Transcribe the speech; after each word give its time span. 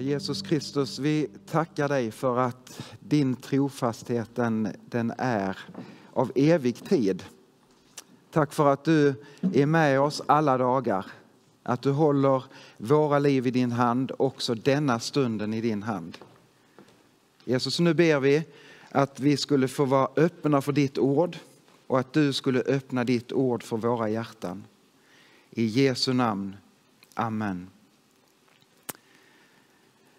Jesus 0.00 0.42
Kristus, 0.42 0.98
vi 0.98 1.28
tackar 1.50 1.88
dig 1.88 2.10
för 2.10 2.38
att 2.38 2.80
din 3.00 3.36
trofasthet 3.36 4.34
den, 4.34 4.68
den 4.86 5.12
är 5.18 5.58
av 6.12 6.32
evig 6.34 6.84
tid. 6.84 7.24
Tack 8.30 8.52
för 8.52 8.72
att 8.72 8.84
du 8.84 9.14
är 9.54 9.66
med 9.66 10.00
oss 10.00 10.22
alla 10.26 10.58
dagar. 10.58 11.06
Att 11.62 11.82
du 11.82 11.90
håller 11.90 12.44
våra 12.76 13.18
liv 13.18 13.46
i 13.46 13.50
din 13.50 13.72
hand, 13.72 14.12
också 14.18 14.54
denna 14.54 15.00
stunden 15.00 15.54
i 15.54 15.60
din 15.60 15.82
hand. 15.82 16.18
Jesus, 17.44 17.80
nu 17.80 17.94
ber 17.94 18.20
vi 18.20 18.44
att 18.90 19.20
vi 19.20 19.36
skulle 19.36 19.68
få 19.68 19.84
vara 19.84 20.08
öppna 20.16 20.60
för 20.62 20.72
ditt 20.72 20.98
ord 20.98 21.36
och 21.86 21.98
att 21.98 22.12
du 22.12 22.32
skulle 22.32 22.60
öppna 22.60 23.04
ditt 23.04 23.32
ord 23.32 23.62
för 23.62 23.76
våra 23.76 24.08
hjärtan. 24.08 24.64
I 25.50 25.66
Jesu 25.66 26.12
namn. 26.12 26.56
Amen. 27.14 27.70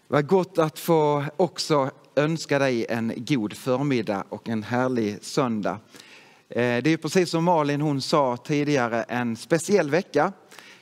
Vad 0.10 0.28
gott 0.28 0.58
att 0.58 0.80
få 0.80 1.26
också 1.38 1.92
önska 2.16 2.60
dig 2.60 2.86
en 2.90 3.14
god 3.18 3.54
förmiddag 3.54 4.24
och 4.30 4.50
en 4.50 4.64
härlig 4.64 5.18
söndag. 5.22 5.80
Eh, 6.50 6.84
det 6.84 6.88
är 6.88 6.98
precis 6.98 7.30
som 7.30 7.44
Malin 7.44 7.82
hon 7.82 8.02
sa 8.02 8.38
tidigare 8.38 9.04
en 9.04 9.36
speciell 9.36 9.90
vecka. 9.90 10.34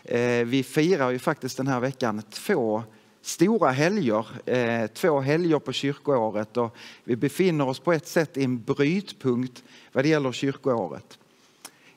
Eh, 0.04 0.46
vi 0.46 0.64
firar 0.64 1.12
ju 1.12 1.20
faktiskt 1.20 1.58
den 1.58 1.68
här 1.68 1.80
veckan 1.80 2.22
två 2.30 2.84
stora 3.22 3.72
helger, 3.72 4.50
eh, 4.50 4.88
två 4.88 5.20
helger 5.20 5.60
på 5.60 5.72
kyrkoåret 5.72 6.58
och 6.58 6.76
vi 7.04 7.16
befinner 7.16 7.68
oss 7.68 7.80
på 7.80 7.94
ett 7.94 8.08
sätt 8.08 8.38
i 8.38 8.44
en 8.44 8.64
brytpunkt 8.64 9.64
vad 9.92 10.04
det 10.04 10.10
gäller 10.10 10.32
kyrkoåret. 10.32 11.20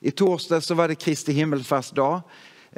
I 0.00 0.10
torsdag 0.10 0.60
så 0.60 0.74
var 0.74 0.88
det 0.88 0.94
Kristi 0.94 1.32
himmelsfärdsdag 1.32 2.22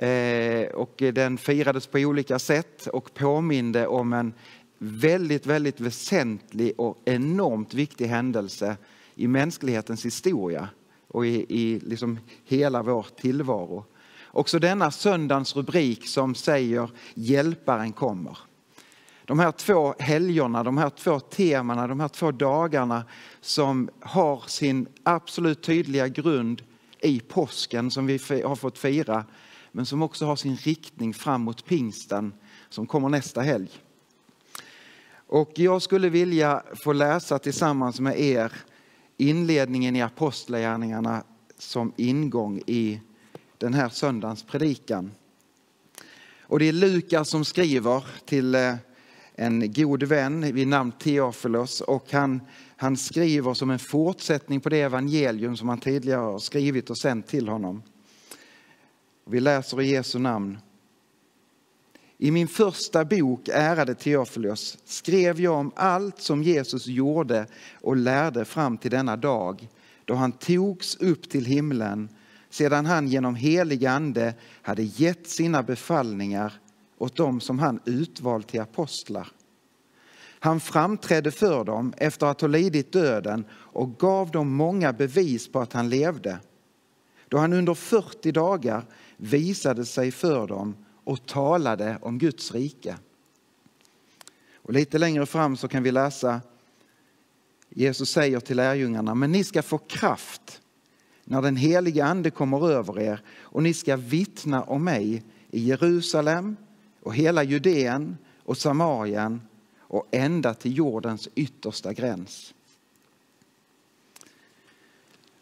Eh, 0.01 0.67
och 0.67 0.95
den 0.97 1.39
firades 1.39 1.87
på 1.87 1.99
olika 1.99 2.39
sätt 2.39 2.87
och 2.87 3.15
påminde 3.15 3.87
om 3.87 4.13
en 4.13 4.33
väldigt, 4.79 5.47
väldigt 5.47 5.81
väsentlig 5.81 6.81
och 6.81 7.03
enormt 7.05 7.75
viktig 7.75 8.07
händelse 8.07 8.77
i 9.15 9.29
mänsklighetens 9.29 10.05
historia 10.05 10.69
och 11.09 11.27
i, 11.27 11.47
i 11.49 11.81
liksom 11.81 12.19
hela 12.45 12.83
vår 12.83 13.07
tillvaro. 13.17 13.85
Också 14.27 14.59
denna 14.59 14.91
söndagens 14.91 15.57
rubrik 15.57 16.09
som 16.09 16.35
säger 16.35 16.91
Hjälparen 17.15 17.93
kommer. 17.93 18.39
De 19.25 19.39
här 19.39 19.53
två 19.53 19.95
helgerna, 19.99 20.65
de 20.65 20.79
här 20.79 20.91
två 20.91 21.21
temana, 21.21 21.87
de 21.87 22.01
här 22.01 22.09
två 22.09 22.31
dagarna 22.31 23.05
som 23.41 23.91
har 24.01 24.43
sin 24.47 24.87
absolut 25.03 25.63
tydliga 25.63 26.09
grund 26.09 26.63
i 27.01 27.21
påsken 27.21 27.91
som 27.91 28.07
vi 28.07 28.43
har 28.45 28.57
fått 28.57 28.79
fira 28.79 29.25
men 29.73 29.87
som 29.87 30.03
också 30.03 30.27
har 30.27 30.37
sin 30.37 30.57
riktning 30.57 31.15
fram 31.15 31.43
mot 31.43 31.65
pingsten 31.65 32.33
som 32.69 32.87
kommer 32.87 33.09
nästa 33.09 33.41
helg. 33.41 33.71
Och 35.13 35.53
jag 35.55 35.83
skulle 35.83 36.09
vilja 36.09 36.63
få 36.85 36.93
läsa 36.93 37.39
tillsammans 37.39 38.01
med 38.01 38.21
er 38.21 38.53
inledningen 39.17 39.97
i 39.97 40.03
Apostlagärningarna 40.03 41.23
som 41.59 41.93
ingång 41.97 42.63
i 42.67 43.01
den 43.59 43.75
här 43.75 43.89
söndagens 43.89 44.43
predikan. 44.43 45.11
Och 46.41 46.59
det 46.59 46.69
är 46.69 46.73
Lukas 46.73 47.29
som 47.29 47.45
skriver 47.45 48.05
till 48.25 48.55
eh, 48.55 48.75
en 49.35 49.73
god 49.73 50.03
vän 50.03 50.55
vid 50.55 50.69
namn 50.69 50.93
Theofilos 50.93 51.81
och 51.81 52.13
han, 52.13 52.41
han 52.77 52.97
skriver 52.97 53.55
som 53.55 53.71
en 53.71 53.79
fortsättning 53.79 54.61
på 54.61 54.69
det 54.69 54.81
evangelium 54.81 55.57
som 55.57 55.69
han 55.69 55.81
tidigare 55.81 56.21
har 56.21 56.39
skrivit 56.39 56.91
och 56.91 56.99
sänt 56.99 57.27
till 57.27 57.49
honom. 57.49 57.83
Vi 59.31 59.41
läser 59.41 59.81
i 59.81 59.91
Jesu 59.91 60.19
namn. 60.19 60.59
I 62.19 62.31
min 62.31 62.49
första 62.49 63.05
bok, 63.05 63.49
ärade 63.49 63.95
Teofilos, 63.95 64.79
skrev 64.85 65.41
jag 65.41 65.55
om 65.55 65.73
allt 65.77 66.21
som 66.21 66.43
Jesus 66.43 66.87
gjorde 66.87 67.47
och 67.81 67.97
lärde 67.97 68.45
fram 68.45 68.79
till 68.79 68.91
denna 68.91 69.17
dag 69.17 69.69
då 70.05 70.15
han 70.15 70.33
togs 70.33 70.97
upp 70.97 71.31
till 71.31 71.45
himlen 71.45 72.09
sedan 72.49 72.87
han 72.87 73.09
genom 73.09 73.35
helig 73.35 73.87
ande 73.87 74.35
hade 74.63 74.83
gett 74.83 75.29
sina 75.29 75.63
befallningar 75.63 76.53
åt 76.99 77.17
dem 77.17 77.41
som 77.41 77.59
han 77.59 77.81
utvalt 77.85 78.49
till 78.49 78.61
apostlar. 78.61 79.29
Han 80.41 80.61
framträdde 80.61 81.31
för 81.31 81.65
dem 81.65 81.93
efter 81.97 82.27
att 82.27 82.41
ha 82.41 82.49
lidit 82.49 82.93
döden 82.93 83.45
och 83.53 83.99
gav 83.99 84.31
dem 84.31 84.53
många 84.53 84.93
bevis 84.93 85.53
på 85.53 85.61
att 85.61 85.73
han 85.73 85.89
levde. 85.89 86.39
Då 87.29 87.39
han 87.39 87.53
under 87.53 87.75
40 87.75 88.33
dagar 88.33 88.85
visade 89.21 89.85
sig 89.85 90.11
för 90.11 90.47
dem 90.47 90.77
och 91.05 91.27
talade 91.27 91.99
om 92.03 92.19
Guds 92.19 92.53
rike. 92.53 92.97
Och 94.55 94.73
lite 94.73 94.99
längre 94.99 95.27
fram 95.27 95.57
så 95.57 95.69
kan 95.69 95.83
vi 95.83 95.91
läsa 95.91 96.41
Jesus 97.69 98.11
säger 98.11 98.41
till 98.41 98.57
lärjungarna, 98.57 99.15
men 99.15 99.33
ni 99.33 99.45
ska 99.45 99.63
få 99.63 99.79
kraft 99.79 100.61
när 101.25 101.43
den 101.43 101.57
heliga 101.57 102.05
ande 102.05 102.31
kommer 102.31 102.71
över 102.71 103.01
er 103.01 103.23
och 103.41 103.63
ni 103.63 103.75
ska 103.75 103.97
vittna 103.97 104.63
om 104.63 104.85
mig 104.85 105.23
i 105.51 105.61
Jerusalem 105.61 106.57
och 107.03 107.15
hela 107.15 107.43
Judeen 107.43 108.17
och 108.45 108.59
Samarien 108.59 109.41
och 109.79 110.09
ända 110.11 110.55
till 110.55 110.77
jordens 110.77 111.29
yttersta 111.35 111.93
gräns. 111.93 112.55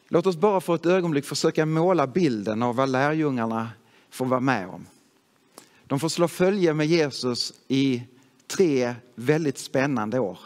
Låt 0.08 0.26
oss 0.26 0.36
bara 0.36 0.60
för 0.60 0.74
ett 0.74 0.86
ögonblick 0.86 1.24
försöka 1.24 1.66
måla 1.66 2.06
bilden 2.06 2.62
av 2.62 2.76
vad 2.76 2.88
lärjungarna 2.88 3.70
får 4.10 4.26
vara 4.26 4.40
med 4.40 4.68
om. 4.68 4.86
De 5.86 6.00
får 6.00 6.08
slå 6.08 6.28
följe 6.28 6.74
med 6.74 6.86
Jesus 6.86 7.52
i 7.68 8.02
tre 8.46 8.94
väldigt 9.14 9.58
spännande 9.58 10.18
år. 10.18 10.38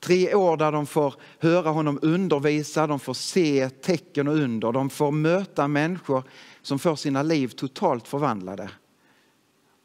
Tre 0.00 0.34
år 0.34 0.56
där 0.56 0.72
de 0.72 0.86
får 0.86 1.14
höra 1.38 1.70
honom 1.70 1.98
undervisa, 2.02 2.86
de 2.86 3.00
får 3.00 3.14
se 3.14 3.70
tecken 3.70 4.28
och 4.28 4.34
under, 4.34 4.72
de 4.72 4.90
får 4.90 5.10
möta 5.10 5.68
människor 5.68 6.22
som 6.62 6.78
får 6.78 6.96
sina 6.96 7.22
liv 7.22 7.48
totalt 7.48 8.08
förvandlade. 8.08 8.70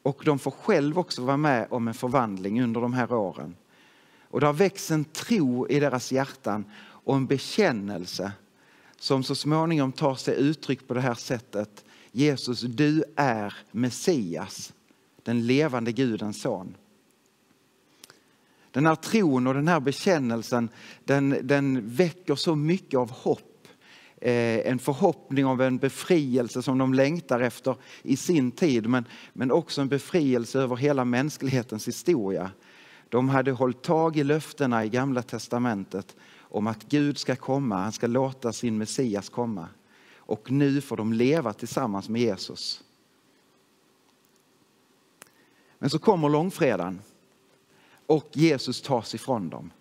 Och 0.04 0.22
de 0.26 0.40
får 0.40 0.52
själv 0.52 1.00
också 1.00 1.22
vara 1.22 1.38
med 1.38 1.68
om 1.70 1.88
en 1.88 1.94
förvandling 1.94 2.64
under 2.64 2.82
de 2.82 2.94
här 2.94 3.14
åren. 3.14 3.56
Och 4.30 4.40
det 4.40 4.46
har 4.46 4.54
växt 4.54 4.92
en 4.92 5.06
tro 5.06 5.68
i 5.68 5.80
deras 5.80 6.12
hjärtan 6.12 6.66
och 6.80 7.16
en 7.16 7.26
bekännelse 7.26 8.32
som 9.04 9.24
så 9.24 9.36
småningom 9.36 9.92
tar 9.92 10.16
sig 10.16 10.36
uttryck 10.36 10.88
på 10.88 10.94
det 10.94 11.02
här 11.02 11.14
sättet. 11.14 11.86
Jesus, 12.12 12.62
du 12.62 13.04
är 13.16 13.54
Messias, 13.72 14.74
den 15.24 15.48
levande 15.48 15.92
Gudens 15.92 16.42
son. 16.42 16.76
Den 18.72 18.86
här 18.86 18.96
tron 18.96 19.48
och 19.48 19.54
den 19.54 19.68
här 19.68 19.80
bekännelsen 19.80 20.70
den, 21.04 21.38
den 21.44 21.90
väcker 21.90 22.36
så 22.36 22.56
mycket 22.56 22.98
av 22.98 23.12
hopp. 23.12 23.68
Eh, 24.18 24.72
en 24.72 24.80
förhoppning 24.80 25.46
om 25.46 25.60
en 25.60 25.78
befrielse 25.78 26.62
som 26.62 26.78
de 26.78 26.94
längtar 26.94 27.40
efter 27.40 27.76
i 28.04 28.18
sin 28.18 28.52
tid 28.52 28.90
men, 28.90 29.06
men 29.34 29.52
också 29.52 29.82
en 29.82 29.88
befrielse 29.88 30.60
över 30.60 30.76
hela 30.76 31.06
mänsklighetens 31.06 31.88
historia. 31.88 32.52
De 33.10 33.30
hade 33.30 33.52
hållit 33.52 33.82
tag 33.82 34.18
i 34.18 34.24
löftena 34.24 34.86
i 34.86 34.90
Gamla 34.90 35.22
testamentet 35.22 36.16
om 36.54 36.68
att 36.68 36.84
Gud 36.84 37.18
ska 37.18 37.36
komma, 37.36 37.76
han 37.76 37.92
ska 37.92 38.08
låta 38.08 38.54
sin 38.54 38.78
Messias 38.78 39.30
komma. 39.30 39.68
Och 40.16 40.52
nu 40.52 40.82
får 40.82 40.98
de 40.98 41.14
leva 41.14 41.54
tillsammans 41.54 42.10
med 42.10 42.22
Jesus. 42.22 42.84
Men 45.80 45.90
så 45.90 46.00
kommer 46.00 46.30
långfredagen 46.30 47.02
och 48.06 48.30
Jesus 48.34 48.82
tas 48.82 49.16
ifrån 49.16 49.50
dem. 49.50 49.72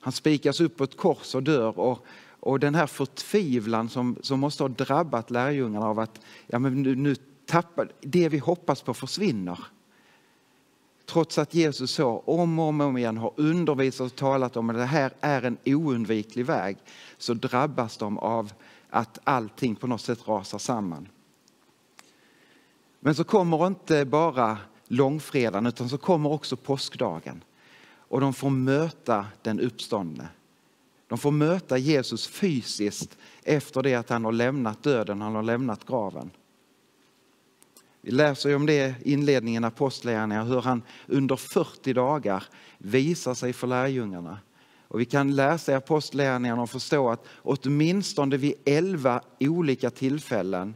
Han 0.00 0.12
spikas 0.12 0.60
upp 0.60 0.76
på 0.76 0.84
ett 0.84 0.96
kors 0.96 1.34
och 1.34 1.42
dör 1.42 1.78
och, 1.78 2.06
och 2.40 2.60
den 2.60 2.74
här 2.74 2.86
förtvivlan 2.86 3.88
som, 3.88 4.16
som 4.20 4.40
måste 4.40 4.62
ha 4.62 4.68
drabbat 4.68 5.30
lärjungarna 5.30 5.86
av 5.86 5.98
att 5.98 6.20
ja, 6.46 6.58
men 6.58 6.82
nu, 6.82 6.94
nu 6.94 7.14
tappar, 7.46 7.92
det 8.00 8.28
vi 8.28 8.38
hoppas 8.38 8.82
på 8.82 8.94
försvinner. 8.94 9.58
Trots 11.06 11.38
att 11.38 11.54
Jesus 11.54 11.90
så 11.90 12.22
om 12.26 12.58
och 12.58 12.84
om 12.84 12.96
igen 12.96 13.16
har 13.16 13.32
undervisat 13.36 14.06
och 14.06 14.16
talat 14.16 14.56
om 14.56 14.70
att 14.70 14.76
det 14.76 14.84
här 14.84 15.12
är 15.20 15.42
en 15.42 15.58
oundviklig 15.64 16.46
väg 16.46 16.76
så 17.18 17.34
drabbas 17.34 17.96
de 17.96 18.18
av 18.18 18.52
att 18.90 19.18
allting 19.24 19.76
på 19.76 19.86
något 19.86 20.00
sätt 20.00 20.28
rasar 20.28 20.58
samman. 20.58 21.08
Men 23.00 23.14
så 23.14 23.24
kommer 23.24 23.66
inte 23.66 24.04
bara 24.04 24.58
långfredagen 24.88 25.66
utan 25.66 25.88
så 25.88 25.98
kommer 25.98 26.32
också 26.32 26.56
påskdagen. 26.56 27.44
Och 27.96 28.20
de 28.20 28.34
får 28.34 28.50
möta 28.50 29.26
den 29.42 29.60
uppståndne. 29.60 30.28
De 31.08 31.18
får 31.18 31.30
möta 31.30 31.78
Jesus 31.78 32.26
fysiskt 32.26 33.18
efter 33.42 33.82
det 33.82 33.94
att 33.94 34.08
han 34.08 34.24
har 34.24 34.32
lämnat 34.32 34.82
döden, 34.82 35.20
han 35.20 35.34
har 35.34 35.42
lämnat 35.42 35.86
graven. 35.86 36.30
Vi 38.06 38.10
läser 38.10 38.56
om 38.56 38.66
det 38.66 38.94
i 39.02 39.12
inledningen 39.12 39.64
av 39.64 39.68
Apostlagärningarna, 39.68 40.44
hur 40.44 40.60
han 40.60 40.82
under 41.06 41.36
40 41.36 41.92
dagar 41.92 42.44
visar 42.78 43.34
sig 43.34 43.52
för 43.52 43.66
lärjungarna. 43.66 44.38
Och 44.88 45.00
vi 45.00 45.04
kan 45.04 45.34
läsa 45.34 45.72
i 45.72 45.74
Apostlagärningarna 45.74 46.62
och 46.62 46.70
förstå 46.70 47.10
att 47.10 47.24
åtminstone 47.42 48.36
vid 48.36 48.54
11 48.64 49.20
olika 49.40 49.90
tillfällen 49.90 50.74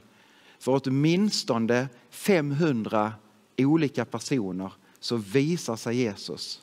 för 0.59 0.81
åtminstone 0.85 1.89
500 2.11 3.13
olika 3.57 4.05
personer 4.05 4.73
så 5.01 5.17
visar 5.17 5.77
sig 5.77 5.97
Jesus. 5.97 6.63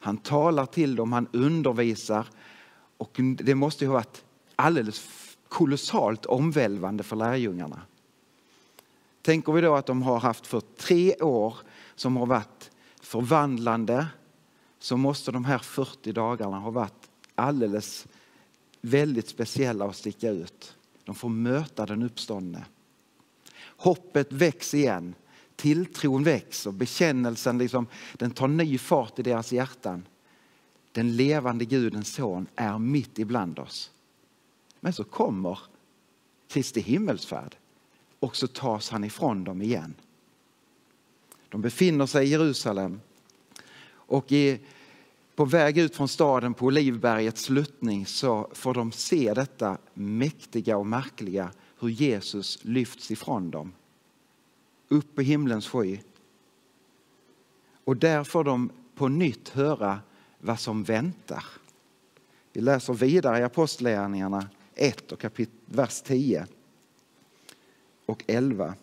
Han 0.00 0.16
talar 0.16 0.66
till 0.66 0.96
dem, 0.96 1.12
han 1.12 1.28
undervisar 1.32 2.26
och 2.96 3.20
det 3.38 3.54
måste 3.54 3.84
ju 3.84 3.88
ha 3.88 3.94
varit 3.94 4.24
alldeles 4.56 5.08
kolossalt 5.48 6.26
omvälvande 6.26 7.02
för 7.02 7.16
lärjungarna. 7.16 7.80
Tänker 9.26 9.52
vi 9.52 9.60
då 9.60 9.74
att 9.74 9.86
de 9.86 10.02
har 10.02 10.18
haft 10.18 10.46
för 10.46 10.60
tre 10.60 11.14
år 11.14 11.56
som 11.94 12.16
har 12.16 12.26
varit 12.26 12.70
förvandlande 13.00 14.06
så 14.78 14.96
måste 14.96 15.32
de 15.32 15.44
här 15.44 15.58
40 15.58 16.12
dagarna 16.12 16.58
ha 16.58 16.70
varit 16.70 17.10
alldeles 17.34 18.06
väldigt 18.80 19.28
speciella 19.28 19.84
och 19.84 19.96
sticka 19.96 20.30
ut. 20.30 20.76
De 21.04 21.14
får 21.14 21.28
möta 21.28 21.86
den 21.86 22.02
uppståndne. 22.02 22.64
Hoppet 23.76 24.32
väcks 24.32 24.74
igen, 24.74 25.14
tilltron 25.56 26.24
väcks 26.24 26.66
och 26.66 26.74
bekännelsen 26.74 27.58
liksom, 27.58 27.86
den 28.12 28.30
tar 28.30 28.48
ny 28.48 28.78
fart 28.78 29.18
i 29.18 29.22
deras 29.22 29.52
hjärtan. 29.52 30.06
Den 30.92 31.16
levande 31.16 31.64
Gudens 31.64 32.14
son 32.14 32.46
är 32.56 32.78
mitt 32.78 33.18
ibland 33.18 33.58
oss. 33.58 33.90
Men 34.80 34.92
så 34.92 35.04
kommer 35.04 35.58
Kristi 36.48 36.80
himmelsfärd 36.80 37.56
och 38.20 38.36
så 38.36 38.46
tas 38.46 38.90
han 38.90 39.04
ifrån 39.04 39.44
dem 39.44 39.62
igen. 39.62 39.94
De 41.48 41.60
befinner 41.60 42.06
sig 42.06 42.26
i 42.26 42.30
Jerusalem 42.30 43.00
och 43.88 44.32
i, 44.32 44.60
på 45.34 45.44
väg 45.44 45.78
ut 45.78 45.96
från 45.96 46.08
staden 46.08 46.54
på 46.54 46.66
Olivbergets 46.66 47.42
sluttning 47.42 48.06
så 48.06 48.50
får 48.52 48.74
de 48.74 48.92
se 48.92 49.34
detta 49.34 49.78
mäktiga 49.94 50.76
och 50.76 50.86
märkliga 50.86 51.50
hur 51.80 51.88
Jesus 51.88 52.58
lyfts 52.62 53.10
ifrån 53.10 53.50
dem. 53.50 53.72
Upp 54.88 55.14
på 55.14 55.22
himlens 55.22 55.68
sky. 55.68 55.98
Och 57.84 57.96
där 57.96 58.24
får 58.24 58.44
de 58.44 58.70
på 58.94 59.08
nytt 59.08 59.48
höra 59.48 60.00
vad 60.38 60.60
som 60.60 60.84
väntar. 60.84 61.44
Vi 62.52 62.60
läser 62.60 62.94
vidare 62.94 63.38
i 63.38 63.42
Apostlagärningarna 63.42 64.48
1 64.74 65.12
och 65.12 65.20
kapit 65.20 65.50
vers 65.64 66.02
10 66.02 66.46
och 68.06 68.24
11. 68.26 68.74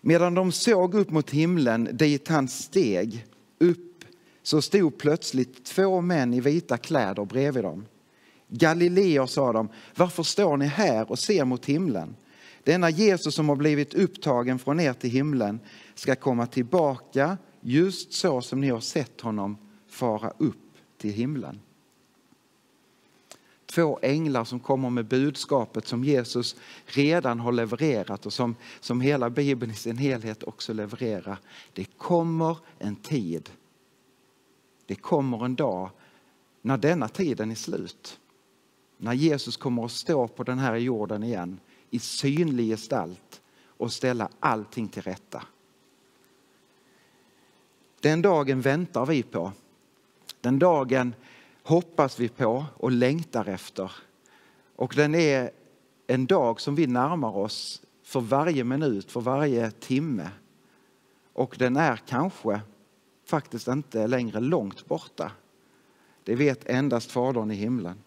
Medan 0.00 0.34
de 0.34 0.52
såg 0.52 0.94
upp 0.94 1.10
mot 1.10 1.30
himlen 1.30 1.88
dit 1.92 2.28
han 2.28 2.48
steg 2.48 3.26
upp 3.58 4.04
så 4.42 4.62
stod 4.62 4.98
plötsligt 4.98 5.64
två 5.64 6.00
män 6.00 6.34
i 6.34 6.40
vita 6.40 6.76
kläder 6.76 7.24
bredvid 7.24 7.64
dem. 7.64 7.86
Galileer, 8.48 9.26
sa 9.26 9.52
de, 9.52 9.68
varför 9.96 10.22
står 10.22 10.56
ni 10.56 10.66
här 10.66 11.10
och 11.10 11.18
ser 11.18 11.44
mot 11.44 11.66
himlen? 11.66 12.16
Denna 12.64 12.90
Jesus 12.90 13.34
som 13.34 13.48
har 13.48 13.56
blivit 13.56 13.94
upptagen 13.94 14.58
från 14.58 14.80
er 14.80 14.92
till 14.92 15.10
himlen 15.10 15.60
ska 15.94 16.14
komma 16.14 16.46
tillbaka 16.46 17.38
just 17.60 18.12
så 18.12 18.40
som 18.40 18.60
ni 18.60 18.68
har 18.68 18.80
sett 18.80 19.20
honom 19.20 19.56
fara 19.88 20.32
upp 20.38 20.76
till 20.98 21.12
himlen 21.12 21.60
två 23.72 23.98
änglar 24.02 24.44
som 24.44 24.60
kommer 24.60 24.90
med 24.90 25.04
budskapet 25.04 25.86
som 25.86 26.04
Jesus 26.04 26.56
redan 26.86 27.40
har 27.40 27.52
levererat 27.52 28.26
och 28.26 28.32
som, 28.32 28.56
som 28.80 29.00
hela 29.00 29.30
Bibeln 29.30 29.72
i 29.72 29.74
sin 29.74 29.98
helhet 29.98 30.42
också 30.42 30.72
levererar. 30.72 31.38
Det 31.72 31.84
kommer 31.84 32.58
en 32.78 32.96
tid, 32.96 33.50
det 34.86 34.94
kommer 34.94 35.44
en 35.44 35.54
dag 35.54 35.90
när 36.62 36.76
denna 36.76 37.08
tiden 37.08 37.50
är 37.50 37.54
slut. 37.54 38.20
När 38.96 39.12
Jesus 39.12 39.56
kommer 39.56 39.84
att 39.84 39.92
stå 39.92 40.28
på 40.28 40.42
den 40.42 40.58
här 40.58 40.76
jorden 40.76 41.22
igen 41.22 41.60
i 41.90 41.98
synlig 41.98 42.68
gestalt 42.68 43.40
och 43.66 43.92
ställa 43.92 44.28
allting 44.40 44.88
till 44.88 45.02
rätta. 45.02 45.42
Den 48.00 48.22
dagen 48.22 48.60
väntar 48.60 49.06
vi 49.06 49.22
på. 49.22 49.52
Den 50.40 50.58
dagen 50.58 51.14
hoppas 51.68 52.20
vi 52.20 52.28
på 52.28 52.64
och 52.76 52.90
längtar 52.90 53.48
efter. 53.48 53.92
Och 54.76 54.92
den 54.96 55.14
är 55.14 55.50
en 56.06 56.26
dag 56.26 56.60
som 56.60 56.74
vi 56.74 56.86
närmar 56.86 57.36
oss 57.36 57.82
för 58.02 58.20
varje 58.20 58.64
minut, 58.64 59.12
för 59.12 59.20
varje 59.20 59.70
timme. 59.70 60.30
Och 61.32 61.56
den 61.58 61.76
är 61.76 61.96
kanske 61.96 62.60
faktiskt 63.24 63.68
inte 63.68 64.06
längre 64.06 64.40
långt 64.40 64.86
borta. 64.86 65.32
Det 66.24 66.34
vet 66.34 66.68
endast 66.68 67.10
Fadern 67.10 67.50
i 67.50 67.54
himlen. 67.54 67.98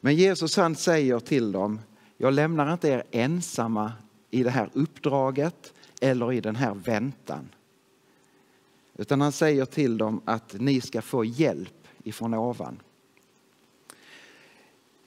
Men 0.00 0.14
Jesus 0.14 0.56
han 0.56 0.76
säger 0.76 1.20
till 1.20 1.52
dem, 1.52 1.80
jag 2.16 2.34
lämnar 2.34 2.72
inte 2.72 2.88
er 2.88 3.04
ensamma 3.10 3.92
i 4.30 4.42
det 4.42 4.50
här 4.50 4.70
uppdraget 4.72 5.74
eller 6.00 6.32
i 6.32 6.40
den 6.40 6.56
här 6.56 6.74
väntan. 6.74 7.48
Utan 9.02 9.20
han 9.20 9.32
säger 9.32 9.64
till 9.64 9.98
dem 9.98 10.20
att 10.24 10.54
ni 10.60 10.80
ska 10.80 11.02
få 11.02 11.24
hjälp 11.24 11.88
ifrån 12.02 12.34
ovan. 12.34 12.80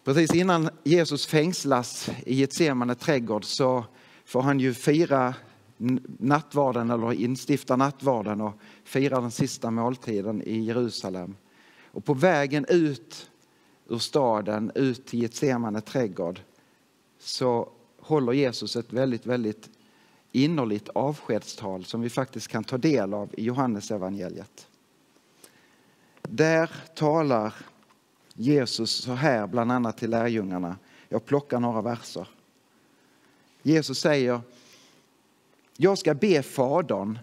Precis 0.03 0.33
innan 0.33 0.69
Jesus 0.83 1.27
fängslas 1.27 2.09
i 2.25 2.35
Getsemane 2.35 2.95
trädgård 2.95 3.45
så 3.45 3.85
får 4.25 4.41
han 4.41 4.59
ju 4.59 4.73
fira 4.73 5.35
nattvarden 6.19 6.89
eller 6.89 7.13
instifta 7.13 7.75
nattvarden 7.75 8.41
och 8.41 8.53
fira 8.83 9.21
den 9.21 9.31
sista 9.31 9.71
måltiden 9.71 10.41
i 10.41 10.59
Jerusalem. 10.59 11.35
Och 11.85 12.05
på 12.05 12.13
vägen 12.13 12.65
ut 12.69 13.31
ur 13.87 13.97
staden, 13.97 14.71
ut 14.75 15.05
till 15.05 15.21
Getsemane 15.21 15.81
trädgård 15.81 16.39
så 17.19 17.69
håller 17.99 18.33
Jesus 18.33 18.75
ett 18.75 18.93
väldigt, 18.93 19.25
väldigt 19.25 19.69
innerligt 20.43 20.89
avskedstal 20.89 21.85
som 21.85 22.01
vi 22.01 22.09
faktiskt 22.09 22.47
kan 22.47 22.63
ta 22.63 22.77
del 22.77 23.13
av 23.13 23.29
i 23.37 23.43
Johannes 23.43 23.91
evangeliet. 23.91 24.67
Där 26.21 26.71
talar 26.95 27.53
Jesus 28.33 28.91
så 28.91 29.13
här 29.13 29.47
bland 29.47 29.71
annat 29.71 29.97
till 29.97 30.09
lärjungarna. 30.09 30.77
Jag 31.09 31.25
plockar 31.25 31.59
några 31.59 31.81
verser. 31.81 32.27
Jesus 33.61 33.99
säger, 33.99 34.41
jag 35.77 35.97
ska 35.97 36.13
be 36.13 36.43
Fadern 36.43 37.19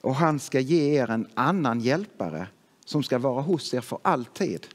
och 0.00 0.14
han 0.14 0.40
ska 0.40 0.60
ge 0.60 1.00
er 1.00 1.10
en 1.10 1.28
annan 1.34 1.80
hjälpare 1.80 2.46
som 2.84 3.02
ska 3.02 3.18
vara 3.18 3.42
hos 3.42 3.74
er 3.74 3.80
för 3.80 3.98
alltid. 4.02 4.66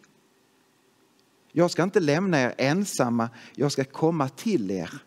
Jag 1.52 1.72
ska 1.72 1.84
inte 1.84 2.00
lämna 2.00 2.42
er 2.42 2.56
ensamma, 2.58 3.30
jag 3.56 3.72
ska 3.72 3.84
komma 3.84 4.30
till 4.30 4.72
er. 4.72 5.02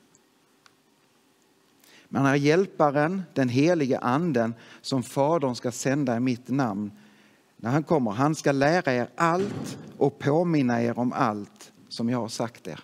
Men 2.12 2.22
när 2.22 2.34
hjälparen, 2.34 3.22
den 3.34 3.48
helige 3.48 3.98
anden, 3.98 4.54
som 4.80 5.02
Fadern 5.02 5.54
ska 5.54 5.72
sända 5.72 6.16
i 6.16 6.20
mitt 6.20 6.48
namn, 6.48 6.92
när 7.56 7.70
han 7.70 7.82
kommer, 7.82 8.10
han 8.10 8.34
ska 8.34 8.52
lära 8.52 8.92
er 8.92 9.08
allt 9.14 9.78
och 9.98 10.18
påminna 10.18 10.82
er 10.82 10.98
om 10.98 11.12
allt 11.12 11.72
som 11.88 12.10
jag 12.10 12.18
har 12.18 12.28
sagt 12.28 12.68
er. 12.68 12.80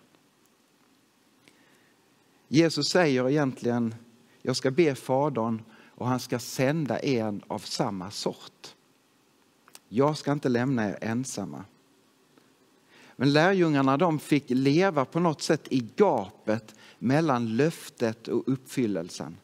Jesus 2.49 2.88
säger 2.88 3.28
egentligen, 3.28 3.94
jag 4.42 4.56
ska 4.56 4.70
be 4.70 4.94
Fadern 4.94 5.62
och 5.94 6.06
han 6.06 6.20
ska 6.20 6.38
sända 6.38 6.99
en 6.99 7.42
av 7.47 7.58
samma 7.58 8.11
sort. 8.11 8.75
Jag 9.88 10.18
ska 10.18 10.32
inte 10.32 10.49
lämna 10.49 10.88
er 10.88 10.99
ensamma. 11.00 11.64
Men 13.20 13.32
lärjungarna 13.32 13.96
de 13.96 14.18
fick 14.18 14.44
leva 14.48 15.04
på 15.04 15.20
något 15.20 15.42
sätt 15.42 15.66
i 15.70 15.87
gapet 15.96 16.75
mellan 16.98 17.56
löftet 17.56 18.28
och 18.28 18.42
uppfyllelsen. 18.46 19.37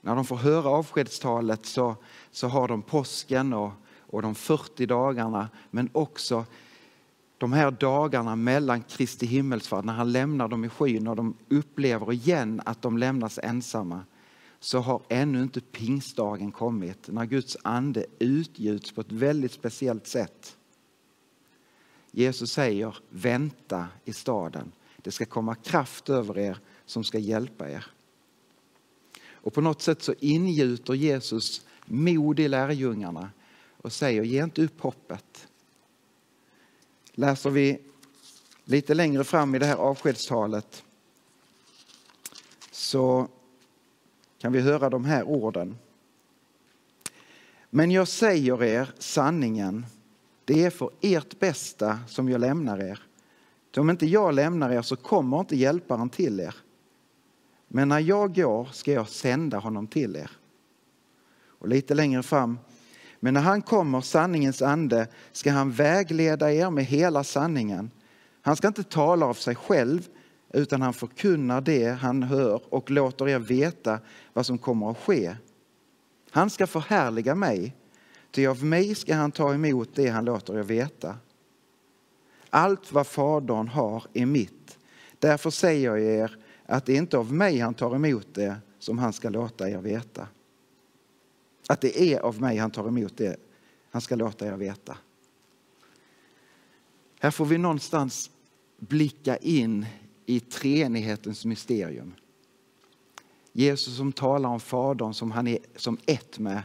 När 0.00 0.16
de 0.16 0.24
får 0.24 0.36
höra 0.36 0.68
avskedstalet 0.68 1.66
så, 1.66 1.96
så 2.30 2.48
har 2.48 2.68
de 2.68 2.82
påsken 2.82 3.52
och, 3.52 3.72
och 3.98 4.22
de 4.22 4.34
40 4.34 4.86
dagarna 4.86 5.48
men 5.70 5.90
också 5.92 6.44
de 7.38 7.52
här 7.52 7.70
dagarna 7.70 8.36
mellan 8.36 8.82
Kristi 8.82 9.26
himmelsfärd 9.26 9.84
när 9.84 9.92
han 9.92 10.12
lämnar 10.12 10.48
dem 10.48 10.64
i 10.64 10.68
skyn 10.68 11.08
och 11.08 11.16
de 11.16 11.36
upplever 11.48 12.12
igen 12.12 12.62
att 12.64 12.82
de 12.82 12.98
lämnas 12.98 13.38
ensamma 13.42 14.04
så 14.60 14.78
har 14.78 15.02
ännu 15.08 15.42
inte 15.42 15.60
pingstdagen 15.60 16.52
kommit 16.52 17.08
när 17.08 17.24
Guds 17.24 17.56
ande 17.62 18.06
utgjuts 18.18 18.92
på 18.92 19.00
ett 19.00 19.12
väldigt 19.12 19.52
speciellt 19.52 20.06
sätt. 20.06 20.56
Jesus 22.10 22.52
säger 22.52 22.96
vänta 23.08 23.88
i 24.04 24.12
staden. 24.12 24.72
Det 24.96 25.10
ska 25.10 25.24
komma 25.24 25.54
kraft 25.54 26.08
över 26.08 26.38
er 26.38 26.58
som 26.86 27.04
ska 27.04 27.18
hjälpa 27.18 27.70
er. 27.70 27.86
Och 29.32 29.54
på 29.54 29.60
något 29.60 29.82
sätt 29.82 30.02
så 30.02 30.14
ingjuter 30.18 30.94
Jesus 30.94 31.66
mod 31.84 32.40
i 32.40 32.48
lärjungarna 32.48 33.30
och 33.76 33.92
säger 33.92 34.22
ge 34.22 34.44
inte 34.44 34.62
upp 34.62 34.80
hoppet. 34.80 35.48
Läser 37.12 37.50
vi 37.50 37.78
lite 38.64 38.94
längre 38.94 39.24
fram 39.24 39.54
i 39.54 39.58
det 39.58 39.66
här 39.66 39.76
avskedstalet 39.76 40.84
så 42.70 43.28
kan 44.38 44.52
vi 44.52 44.60
höra 44.60 44.90
de 44.90 45.04
här 45.04 45.24
orden. 45.24 45.78
Men 47.70 47.90
jag 47.90 48.08
säger 48.08 48.62
er 48.62 48.92
sanningen, 48.98 49.86
det 50.50 50.64
är 50.64 50.70
för 50.70 50.90
ert 51.00 51.38
bästa 51.38 51.98
som 52.06 52.28
jag 52.28 52.40
lämnar 52.40 52.82
er. 52.82 53.02
Om 53.76 53.90
inte 53.90 54.06
jag 54.06 54.34
lämnar 54.34 54.70
er 54.70 54.82
så 54.82 54.96
kommer 54.96 55.40
inte 55.40 55.56
hjälparen 55.56 56.08
till 56.08 56.40
er. 56.40 56.54
Men 57.68 57.88
när 57.88 57.98
jag 57.98 58.34
går 58.34 58.68
ska 58.72 58.92
jag 58.92 59.08
sända 59.08 59.58
honom 59.58 59.86
till 59.86 60.16
er. 60.16 60.30
Och 61.58 61.68
lite 61.68 61.94
längre 61.94 62.22
fram. 62.22 62.58
Men 63.20 63.34
när 63.34 63.40
han 63.40 63.62
kommer, 63.62 64.00
sanningens 64.00 64.62
ande, 64.62 65.08
ska 65.32 65.50
han 65.52 65.70
vägleda 65.70 66.52
er 66.52 66.70
med 66.70 66.84
hela 66.84 67.24
sanningen. 67.24 67.90
Han 68.42 68.56
ska 68.56 68.68
inte 68.68 68.82
tala 68.82 69.26
av 69.26 69.34
sig 69.34 69.54
själv, 69.54 70.08
utan 70.52 70.82
han 70.82 70.92
förkunnar 70.92 71.60
det 71.60 71.88
han 71.88 72.22
hör 72.22 72.74
och 72.74 72.90
låter 72.90 73.28
er 73.28 73.38
veta 73.38 73.98
vad 74.32 74.46
som 74.46 74.58
kommer 74.58 74.90
att 74.90 74.98
ske. 74.98 75.36
Han 76.30 76.50
ska 76.50 76.66
förhärliga 76.66 77.34
mig, 77.34 77.76
ty 78.30 78.46
av 78.46 78.64
mig 78.64 78.94
ska 78.94 79.14
han 79.14 79.32
ta 79.32 79.54
emot 79.54 79.88
det 79.94 80.08
han 80.08 80.24
låter 80.24 80.58
er 80.58 80.62
veta. 80.62 81.16
Allt 82.50 82.92
vad 82.92 83.06
Fadern 83.06 83.68
har 83.68 84.04
är 84.12 84.26
mitt. 84.26 84.78
Därför 85.18 85.50
säger 85.50 85.86
jag 85.86 86.00
er 86.00 86.38
att 86.66 86.86
det 86.86 86.92
är 86.92 86.96
inte 86.96 87.18
av 87.18 87.32
mig 87.32 87.58
han 87.58 87.74
tar 87.74 87.94
emot 87.94 88.26
det 88.32 88.56
som 88.78 88.98
han 88.98 89.12
ska 89.12 89.28
låta 89.28 89.70
er 89.70 89.78
veta. 89.78 90.28
Att 91.68 91.80
det 91.80 92.00
är 92.14 92.20
av 92.20 92.40
mig 92.40 92.56
han 92.56 92.70
tar 92.70 92.88
emot 92.88 93.16
det 93.16 93.36
han 93.90 94.02
ska 94.02 94.16
låta 94.16 94.46
er 94.46 94.56
veta. 94.56 94.98
Här 97.20 97.30
får 97.30 97.44
vi 97.44 97.58
någonstans 97.58 98.30
blicka 98.78 99.36
in 99.36 99.86
i 100.26 100.40
treenighetens 100.40 101.44
mysterium. 101.44 102.14
Jesus 103.52 103.96
som 103.96 104.12
talar 104.12 104.48
om 104.48 104.60
Fadern 104.60 105.14
som 105.14 105.30
han 105.30 105.46
är 105.46 105.58
som 105.76 105.98
ett 106.06 106.38
med. 106.38 106.62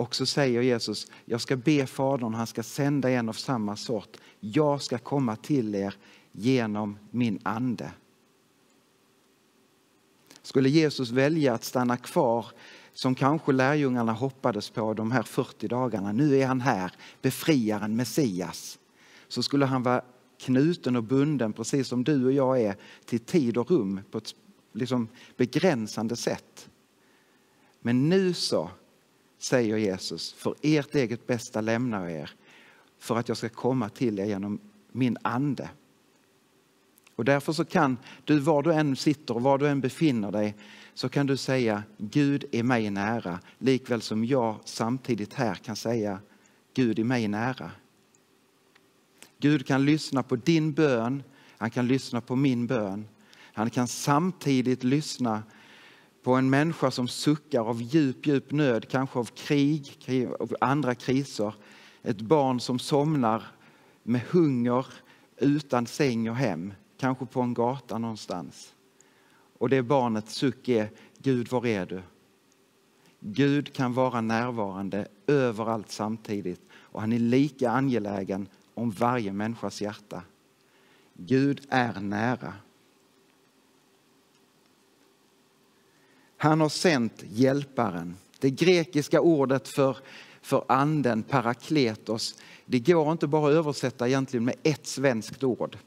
Och 0.00 0.14
så 0.14 0.26
säger 0.26 0.62
Jesus, 0.62 1.06
jag 1.24 1.40
ska 1.40 1.56
be 1.56 1.86
Fadern, 1.86 2.34
han 2.34 2.46
ska 2.46 2.62
sända 2.62 3.10
en 3.10 3.28
av 3.28 3.32
samma 3.32 3.76
sort. 3.76 4.16
Jag 4.40 4.82
ska 4.82 4.98
komma 4.98 5.36
till 5.36 5.74
er 5.74 5.94
genom 6.32 6.98
min 7.10 7.38
ande. 7.42 7.90
Skulle 10.42 10.68
Jesus 10.68 11.10
välja 11.10 11.54
att 11.54 11.64
stanna 11.64 11.96
kvar 11.96 12.46
som 12.92 13.14
kanske 13.14 13.52
lärjungarna 13.52 14.12
hoppades 14.12 14.70
på 14.70 14.94
de 14.94 15.10
här 15.10 15.22
40 15.22 15.68
dagarna. 15.68 16.12
Nu 16.12 16.38
är 16.38 16.46
han 16.46 16.60
här, 16.60 16.92
befriaren, 17.22 17.96
Messias. 17.96 18.78
Så 19.28 19.42
skulle 19.42 19.66
han 19.66 19.82
vara 19.82 20.02
knuten 20.38 20.96
och 20.96 21.04
bunden, 21.04 21.52
precis 21.52 21.88
som 21.88 22.04
du 22.04 22.24
och 22.24 22.32
jag 22.32 22.60
är, 22.60 22.76
till 23.04 23.20
tid 23.20 23.56
och 23.56 23.70
rum 23.70 24.00
på 24.10 24.18
ett 24.18 24.34
liksom 24.72 25.08
begränsande 25.36 26.16
sätt. 26.16 26.68
Men 27.80 28.08
nu 28.08 28.34
så, 28.34 28.70
säger 29.42 29.76
Jesus, 29.76 30.32
för 30.32 30.54
ert 30.62 30.94
eget 30.94 31.26
bästa 31.26 31.60
lämnar 31.60 32.08
jag 32.08 32.12
er 32.12 32.30
för 32.98 33.16
att 33.16 33.28
jag 33.28 33.36
ska 33.36 33.48
komma 33.48 33.88
till 33.88 34.18
er 34.18 34.24
genom 34.24 34.60
min 34.92 35.16
ande. 35.22 35.70
Och 37.16 37.24
därför 37.24 37.52
så 37.52 37.64
kan 37.64 37.98
du, 38.24 38.38
var 38.38 38.62
du 38.62 38.72
än 38.72 38.96
sitter 38.96 39.34
och 39.34 39.42
var 39.42 39.58
du 39.58 39.68
än 39.68 39.80
befinner 39.80 40.32
dig, 40.32 40.54
så 40.94 41.08
kan 41.08 41.26
du 41.26 41.36
säga 41.36 41.82
Gud 41.98 42.44
är 42.52 42.62
mig 42.62 42.90
nära, 42.90 43.38
likväl 43.58 44.02
som 44.02 44.24
jag 44.24 44.56
samtidigt 44.64 45.34
här 45.34 45.54
kan 45.54 45.76
säga 45.76 46.20
Gud 46.74 46.98
är 46.98 47.04
mig 47.04 47.28
nära. 47.28 47.70
Gud 49.38 49.66
kan 49.66 49.84
lyssna 49.84 50.22
på 50.22 50.36
din 50.36 50.72
bön, 50.72 51.22
han 51.58 51.70
kan 51.70 51.86
lyssna 51.86 52.20
på 52.20 52.36
min 52.36 52.66
bön. 52.66 53.08
Han 53.52 53.70
kan 53.70 53.88
samtidigt 53.88 54.84
lyssna 54.84 55.42
på 56.22 56.34
en 56.34 56.50
människa 56.50 56.90
som 56.90 57.08
suckar 57.08 57.60
av 57.60 57.82
djup, 57.82 58.26
djup 58.26 58.52
nöd, 58.52 58.88
kanske 58.88 59.18
av 59.18 59.24
krig, 59.24 60.28
av 60.40 60.56
andra 60.60 60.94
kriser. 60.94 61.54
Ett 62.02 62.20
barn 62.20 62.60
som 62.60 62.78
somnar 62.78 63.42
med 64.02 64.20
hunger 64.20 64.86
utan 65.36 65.86
säng 65.86 66.30
och 66.30 66.36
hem, 66.36 66.72
kanske 66.98 67.26
på 67.26 67.40
en 67.40 67.54
gata 67.54 67.98
någonstans. 67.98 68.74
Och 69.58 69.68
det 69.68 69.82
barnets 69.82 70.34
suck 70.34 70.68
är, 70.68 70.90
Gud 71.18 71.50
var 71.50 71.66
är 71.66 71.86
du? 71.86 72.02
Gud 73.20 73.72
kan 73.72 73.94
vara 73.94 74.20
närvarande 74.20 75.08
överallt 75.26 75.90
samtidigt 75.90 76.60
och 76.72 77.00
han 77.00 77.12
är 77.12 77.18
lika 77.18 77.70
angelägen 77.70 78.48
om 78.74 78.90
varje 78.90 79.32
människas 79.32 79.82
hjärta. 79.82 80.22
Gud 81.14 81.66
är 81.70 82.00
nära. 82.00 82.54
Han 86.42 86.60
har 86.60 86.68
sänt 86.68 87.24
hjälparen. 87.28 88.16
Det 88.38 88.50
grekiska 88.50 89.20
ordet 89.20 89.68
för, 89.68 89.96
för 90.42 90.64
anden, 90.68 91.22
parakletos, 91.22 92.34
det 92.66 92.78
går 92.78 93.12
inte 93.12 93.26
bara 93.26 93.48
att 93.50 93.54
översätta 93.54 94.08
egentligen 94.08 94.44
med 94.44 94.54
ett 94.62 94.86
svenskt 94.86 95.44
ord. 95.44 95.78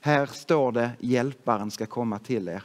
Här 0.00 0.26
står 0.26 0.72
det 0.72 0.90
hjälparen 1.00 1.70
ska 1.70 1.86
komma 1.86 2.18
till 2.18 2.48
er. 2.48 2.62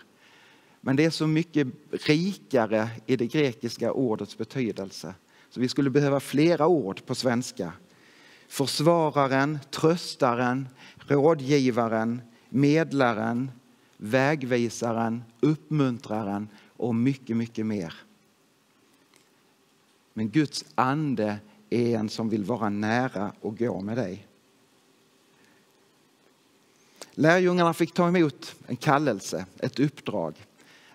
Men 0.82 0.96
det 0.96 1.06
är 1.06 1.10
så 1.10 1.28
mycket 1.28 1.68
rikare 1.92 2.90
i 3.06 3.16
det 3.16 3.28
grekiska 3.28 3.92
ordets 3.92 4.38
betydelse. 4.38 5.14
Så 5.50 5.60
vi 5.60 5.68
skulle 5.68 5.90
behöva 5.90 6.20
flera 6.20 6.68
ord 6.68 7.06
på 7.06 7.16
svenska. 7.16 7.74
Försvararen, 8.48 9.60
tröstaren, 9.72 10.68
rådgivaren, 10.98 12.22
medlaren, 12.50 13.52
vägvisaren, 13.98 15.24
uppmuntraren 15.40 16.50
och 16.78 16.96
mycket, 16.96 17.38
mycket 17.38 17.66
mer. 17.66 17.94
Men 20.14 20.30
Guds 20.30 20.66
ande 20.76 21.38
är 21.70 21.98
en 21.98 22.10
som 22.10 22.30
vill 22.30 22.44
vara 22.44 22.70
nära 22.70 23.32
och 23.42 23.58
gå 23.58 23.82
med 23.82 23.98
dig. 23.98 24.28
Lärjungarna 27.12 27.74
fick 27.74 27.94
ta 27.94 28.08
emot 28.08 28.56
en 28.68 28.76
kallelse, 28.76 29.46
ett 29.60 29.80
uppdrag 29.80 30.34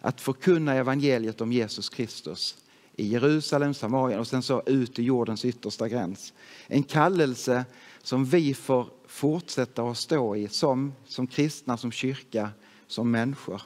att 0.01 0.21
förkunna 0.21 0.75
evangeliet 0.75 1.41
om 1.41 1.53
Jesus 1.53 1.89
Kristus 1.89 2.57
i 2.97 3.07
Jerusalem, 3.07 3.75
Samarien 3.75 4.21
och 4.21 4.27
sen 4.27 4.43
så 4.43 4.63
ut 4.67 4.99
i 4.99 5.03
jordens 5.03 5.45
yttersta 5.45 5.89
gräns. 5.89 6.33
En 6.67 6.83
kallelse 6.83 7.65
som 8.03 8.25
vi 8.25 8.55
får 8.55 8.87
fortsätta 9.07 9.83
att 9.83 9.99
stå 9.99 10.37
i 10.37 10.49
som, 10.49 10.93
som 11.07 11.27
kristna, 11.27 11.77
som 11.77 11.93
kyrka, 11.93 12.51
som 12.87 13.11
människor. 13.11 13.63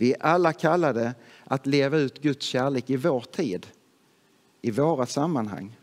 Vi 0.00 0.12
är 0.12 0.22
alla 0.22 0.52
kallade 0.52 1.14
att 1.44 1.66
leva 1.66 1.98
ut 1.98 2.22
Guds 2.22 2.46
kärlek 2.46 2.90
i 2.90 2.96
vår 2.96 3.20
tid, 3.20 3.66
i 4.62 4.70
våra 4.70 5.06
sammanhang. 5.06 5.76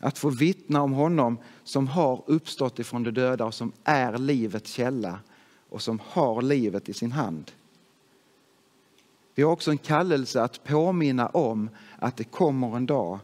Att 0.00 0.18
få 0.18 0.30
vittna 0.30 0.82
om 0.82 0.92
honom 0.92 1.38
som 1.64 1.88
har 1.88 2.22
uppstått 2.26 2.78
ifrån 2.78 3.02
de 3.02 3.10
döda 3.10 3.44
och 3.44 3.54
som 3.54 3.72
är 3.84 4.18
livets 4.18 4.72
källa 4.72 5.20
och 5.68 5.82
som 5.82 6.00
har 6.04 6.42
livet 6.42 6.88
i 6.88 6.92
sin 6.92 7.12
hand. 7.12 7.50
Vi 9.34 9.42
har 9.42 9.52
också 9.52 9.70
en 9.70 9.78
kallelse 9.78 10.42
att 10.42 10.64
påminna 10.64 11.28
om 11.28 11.70
att 11.98 12.16
det 12.16 12.24
kommer 12.24 12.76
en 12.76 12.86
dag 12.86 13.18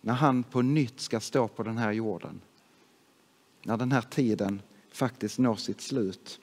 när 0.00 0.14
han 0.14 0.42
på 0.42 0.62
nytt 0.62 1.00
ska 1.00 1.20
stå 1.20 1.48
på 1.48 1.62
den 1.62 1.78
här 1.78 1.92
jorden. 1.92 2.40
När 3.62 3.76
den 3.76 3.92
här 3.92 4.02
tiden 4.02 4.62
faktiskt 4.92 5.38
når 5.38 5.56
sitt 5.56 5.80
slut. 5.80 6.40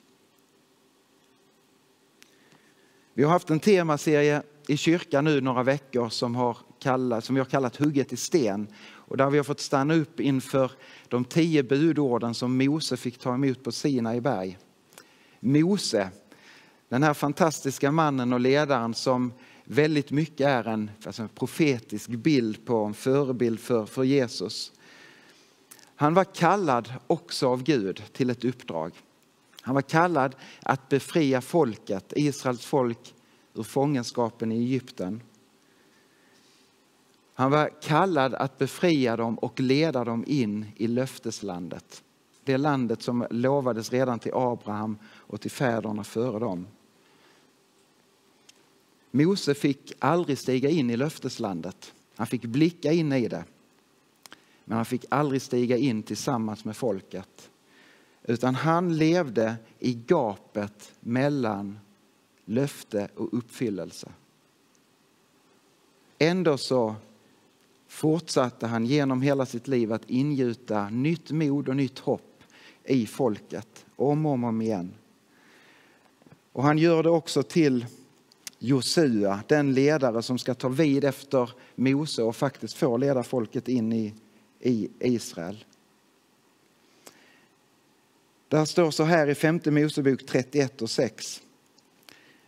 Vi 3.20 3.24
har 3.24 3.32
haft 3.32 3.50
en 3.50 3.60
temaserie 3.60 4.42
i 4.66 4.76
kyrkan 4.76 5.24
nu 5.24 5.40
några 5.40 5.62
veckor 5.62 6.08
som, 6.08 6.34
har 6.34 6.56
kallat, 6.78 7.24
som 7.24 7.34
vi 7.34 7.40
har 7.40 7.46
kallat 7.46 7.76
Hugget 7.76 8.12
i 8.12 8.16
sten. 8.16 8.68
Och 8.82 9.16
där 9.16 9.30
vi 9.30 9.36
har 9.36 9.44
fått 9.44 9.60
stanna 9.60 9.94
upp 9.94 10.20
inför 10.20 10.72
de 11.08 11.24
tio 11.24 11.62
budorden 11.62 12.34
som 12.34 12.58
Mose 12.58 12.96
fick 12.96 13.18
ta 13.18 13.34
emot 13.34 13.64
på 13.64 13.72
Sinai 13.72 14.20
berg. 14.20 14.58
Mose, 15.40 16.10
den 16.88 17.02
här 17.02 17.14
fantastiska 17.14 17.92
mannen 17.92 18.32
och 18.32 18.40
ledaren 18.40 18.94
som 18.94 19.32
väldigt 19.64 20.10
mycket 20.10 20.46
är 20.46 20.68
en 20.68 20.90
alltså 21.06 21.22
en 21.22 21.28
profetisk 21.28 22.08
bild 22.08 22.66
på 22.66 22.84
en 22.84 22.94
förebild 22.94 23.60
för, 23.60 23.86
för 23.86 24.02
Jesus. 24.02 24.72
Han 25.96 26.14
var 26.14 26.24
kallad 26.24 26.92
också 27.06 27.48
av 27.48 27.62
Gud 27.62 28.02
till 28.12 28.30
ett 28.30 28.44
uppdrag. 28.44 28.92
Han 29.60 29.74
var 29.74 29.82
kallad 29.82 30.34
att 30.62 30.88
befria 30.88 31.40
folket, 31.40 32.12
Israels 32.16 32.64
folk, 32.64 33.14
ur 33.54 33.62
fångenskapen 33.62 34.52
i 34.52 34.56
Egypten. 34.56 35.22
Han 37.34 37.50
var 37.50 37.70
kallad 37.82 38.34
att 38.34 38.58
befria 38.58 39.16
dem 39.16 39.38
och 39.38 39.60
leda 39.60 40.04
dem 40.04 40.24
in 40.26 40.66
i 40.76 40.86
löfteslandet. 40.86 42.02
Det 42.44 42.56
landet 42.56 43.02
som 43.02 43.26
lovades 43.30 43.92
redan 43.92 44.18
till 44.18 44.32
Abraham 44.34 44.98
och 45.04 45.40
till 45.40 45.50
fäderna 45.50 46.04
före 46.04 46.38
dem. 46.38 46.66
Mose 49.10 49.54
fick 49.54 49.92
aldrig 49.98 50.38
stiga 50.38 50.68
in 50.68 50.90
i 50.90 50.96
löfteslandet. 50.96 51.94
Han 52.16 52.26
fick 52.26 52.44
blicka 52.44 52.92
in 52.92 53.12
i 53.12 53.28
det. 53.28 53.44
Men 54.64 54.76
han 54.76 54.84
fick 54.84 55.04
aldrig 55.08 55.42
stiga 55.42 55.76
in 55.76 56.02
tillsammans 56.02 56.64
med 56.64 56.76
folket. 56.76 57.50
Utan 58.22 58.54
han 58.54 58.96
levde 58.96 59.56
i 59.78 59.94
gapet 59.94 60.92
mellan 61.00 61.78
löfte 62.44 63.08
och 63.16 63.38
uppfyllelse. 63.38 64.08
Ändå 66.18 66.58
så 66.58 66.94
fortsatte 67.88 68.66
han 68.66 68.86
genom 68.86 69.22
hela 69.22 69.46
sitt 69.46 69.68
liv 69.68 69.92
att 69.92 70.10
ingjuta 70.10 70.88
nytt 70.88 71.30
mod 71.30 71.68
och 71.68 71.76
nytt 71.76 71.98
hopp 71.98 72.42
i 72.84 73.06
folket 73.06 73.86
om 73.96 74.26
och 74.26 74.32
om, 74.32 74.62
igen. 74.62 74.94
Och 76.52 76.62
han 76.62 76.78
gör 76.78 77.02
det 77.02 77.10
också 77.10 77.42
till 77.42 77.86
Josua, 78.58 79.40
den 79.46 79.74
ledare 79.74 80.22
som 80.22 80.38
ska 80.38 80.54
ta 80.54 80.68
vid 80.68 81.04
efter 81.04 81.50
Mose 81.74 82.22
och 82.22 82.36
faktiskt 82.36 82.74
få 82.76 82.96
leda 82.96 83.22
folket 83.22 83.68
in 83.68 83.92
i, 83.92 84.14
i 84.60 84.88
Israel. 85.00 85.64
Där 88.50 88.64
står 88.64 88.90
så 88.90 89.04
här 89.04 89.26
i 89.26 89.34
femte 89.34 89.70
Mosebok 89.70 90.26
31 90.26 90.82
och 90.82 90.90
6. 90.90 91.42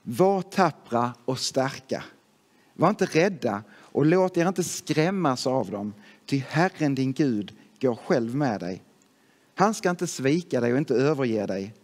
Var 0.02 0.42
tappra 0.42 1.14
och 1.24 1.38
starka. 1.38 2.04
Var 2.74 2.90
inte 2.90 3.04
rädda 3.04 3.62
och 3.72 4.06
låt 4.06 4.36
er 4.36 4.48
inte 4.48 4.64
skrämmas 4.64 5.46
av 5.46 5.70
dem, 5.70 5.94
ty 6.26 6.38
Herren 6.48 6.94
din 6.94 7.12
Gud 7.12 7.52
går 7.80 7.94
själv 7.94 8.34
med 8.34 8.60
dig. 8.60 8.82
Han 9.54 9.74
ska 9.74 9.90
inte 9.90 10.06
svika 10.06 10.60
dig 10.60 10.72
och 10.72 10.78
inte 10.78 10.94
överge 10.94 11.46
dig. 11.46 11.74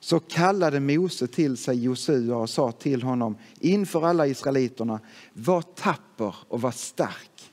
Så 0.00 0.20
kallade 0.20 0.80
Mose 0.80 1.26
till 1.26 1.56
sig 1.56 1.84
Josua 1.84 2.36
och 2.36 2.50
sa 2.50 2.72
till 2.72 3.02
honom 3.02 3.36
inför 3.60 4.06
alla 4.06 4.26
israeliterna, 4.26 5.00
var 5.32 5.62
tapper 5.62 6.34
och 6.48 6.60
var 6.60 6.70
stark. 6.70 7.52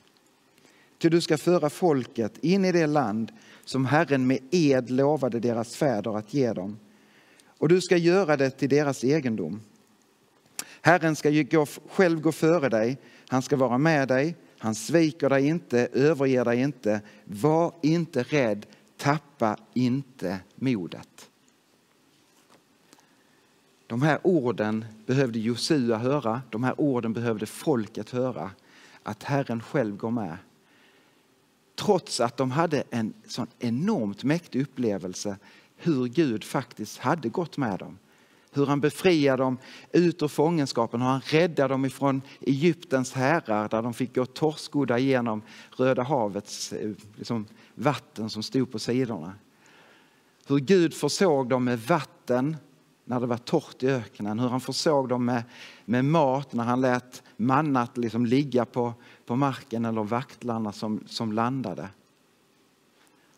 Ty 0.98 1.08
du 1.08 1.20
ska 1.20 1.38
föra 1.38 1.70
folket 1.70 2.38
in 2.38 2.64
i 2.64 2.72
det 2.72 2.86
land 2.86 3.32
som 3.64 3.86
Herren 3.86 4.26
med 4.26 4.38
ed 4.50 4.90
lovade 4.90 5.40
deras 5.40 5.76
fäder 5.76 6.16
att 6.16 6.34
ge 6.34 6.52
dem. 6.52 6.78
Och 7.58 7.68
du 7.68 7.80
ska 7.80 7.96
göra 7.96 8.36
det 8.36 8.50
till 8.50 8.68
deras 8.68 9.04
egendom. 9.04 9.60
Herren 10.80 11.16
ska 11.16 11.30
gå, 11.30 11.66
själv 11.66 12.20
gå 12.20 12.32
före 12.32 12.68
dig, 12.68 12.98
han 13.28 13.42
ska 13.42 13.56
vara 13.56 13.78
med 13.78 14.08
dig, 14.08 14.36
han 14.58 14.74
sviker 14.74 15.28
dig 15.28 15.46
inte, 15.46 15.88
överger 15.92 16.44
dig 16.44 16.60
inte. 16.60 17.00
Var 17.24 17.72
inte 17.82 18.22
rädd, 18.22 18.66
tappa 18.96 19.56
inte 19.74 20.38
modet. 20.54 21.28
De 23.86 24.02
här 24.02 24.18
orden 24.22 24.84
behövde 25.06 25.38
Josua 25.38 25.98
höra, 25.98 26.42
de 26.50 26.64
här 26.64 26.80
orden 26.80 27.12
behövde 27.12 27.46
folket 27.46 28.10
höra, 28.10 28.50
att 29.02 29.22
Herren 29.22 29.60
själv 29.60 29.96
går 29.96 30.10
med. 30.10 30.36
Trots 31.74 32.20
att 32.20 32.36
de 32.36 32.50
hade 32.50 32.84
en 32.90 33.14
sån 33.26 33.46
enormt 33.58 34.24
mäktig 34.24 34.62
upplevelse 34.62 35.36
hur 35.76 36.06
Gud 36.06 36.44
faktiskt 36.44 36.98
hade 36.98 37.28
gått 37.28 37.56
med 37.56 37.78
dem. 37.78 37.98
Hur 38.54 38.66
han 38.66 38.80
befriade 38.80 39.42
dem 39.42 39.58
ut 39.92 40.22
ur 40.22 40.28
fångenskapen, 40.28 41.00
hur 41.00 41.08
han 41.08 41.20
räddade 41.20 41.74
dem 41.74 41.84
ifrån 41.84 42.22
Egyptens 42.40 43.12
härar 43.12 43.68
där 43.68 43.82
de 43.82 43.94
fick 43.94 44.14
gå 44.14 44.26
torskodda 44.26 44.98
genom 44.98 45.42
Röda 45.76 46.02
havets 46.02 46.72
eh, 46.72 46.90
liksom, 47.16 47.46
vatten 47.74 48.30
som 48.30 48.42
stod 48.42 48.72
på 48.72 48.78
sidorna. 48.78 49.34
Hur 50.46 50.58
Gud 50.58 50.94
försåg 50.94 51.48
dem 51.48 51.64
med 51.64 51.80
vatten 51.80 52.56
när 53.04 53.20
det 53.20 53.26
var 53.26 53.36
torrt 53.36 53.82
i 53.82 53.88
öknen, 53.88 54.38
hur 54.38 54.48
han 54.48 54.60
försåg 54.60 55.08
dem 55.08 55.24
med, 55.24 55.42
med 55.84 56.04
mat 56.04 56.52
när 56.52 56.64
han 56.64 56.80
lät 56.80 57.22
mannat 57.36 57.96
liksom 57.96 58.26
ligga 58.26 58.64
på, 58.64 58.94
på 59.26 59.36
marken 59.36 59.84
eller 59.84 60.02
vaktlarna 60.02 60.72
som, 60.72 61.04
som 61.06 61.32
landade. 61.32 61.88